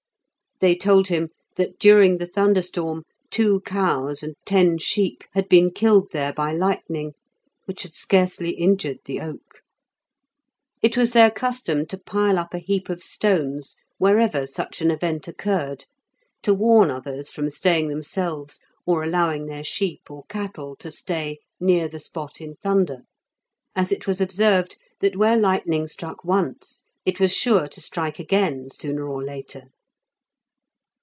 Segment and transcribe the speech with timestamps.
[0.61, 3.01] They told him that during the thunderstorm
[3.31, 7.13] two cows and ten sheep had been killed there by lightning,
[7.65, 9.61] which had scarcely injured the oak.
[10.83, 15.27] It was their custom to pile up a heap of stones wherever such an event
[15.27, 15.85] occurred,
[16.43, 21.87] to warn others from staying themselves, or allowing their sheep or cattle to stay, near
[21.87, 22.99] the spot in thunder,
[23.75, 28.69] as it was observed that where lightning struck once it was sure to strike again,
[28.69, 29.63] sooner or later.